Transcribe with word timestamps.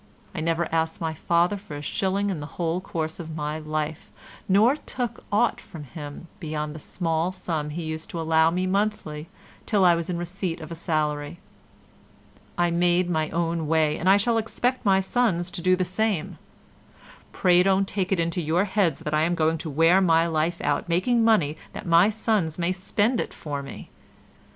I 0.33 0.39
never 0.39 0.67
asked 0.73 0.99
my 0.99 1.13
father 1.13 1.57
for 1.57 1.75
a 1.75 1.81
shilling 1.83 2.31
in 2.31 2.39
the 2.39 2.47
whole 2.57 2.81
course 2.81 3.19
of 3.19 3.35
my 3.35 3.59
life, 3.59 4.09
nor 4.49 4.75
took 4.75 5.23
aught 5.31 5.61
from 5.61 5.83
him 5.83 6.27
beyond 6.39 6.73
the 6.73 6.79
small 6.79 7.31
sum 7.31 7.69
he 7.69 7.83
used 7.83 8.09
to 8.09 8.19
allow 8.19 8.49
me 8.49 8.65
monthly 8.65 9.29
till 9.67 9.85
I 9.85 9.93
was 9.93 10.09
in 10.09 10.17
receipt 10.17 10.59
of 10.59 10.71
a 10.71 10.75
salary. 10.75 11.37
I 12.57 12.71
made 12.71 13.11
my 13.11 13.29
own 13.29 13.67
way 13.67 13.95
and 13.95 14.09
I 14.09 14.17
shall 14.17 14.39
expect 14.39 14.83
my 14.83 15.01
sons 15.01 15.51
to 15.51 15.61
do 15.61 15.75
the 15.75 15.85
same. 15.85 16.39
Pray 17.31 17.61
don't 17.61 17.87
take 17.87 18.11
it 18.11 18.19
into 18.19 18.41
your 18.41 18.65
heads 18.65 19.01
that 19.01 19.13
I 19.13 19.21
am 19.21 19.35
going 19.35 19.59
to 19.59 19.69
wear 19.69 20.01
my 20.01 20.25
life 20.25 20.59
out 20.61 20.89
making 20.89 21.23
money 21.23 21.57
that 21.73 21.85
my 21.85 22.09
sons 22.09 22.57
may 22.57 22.71
spend 22.71 23.19
it 23.19 23.35
for 23.35 23.61
me. 23.61 23.91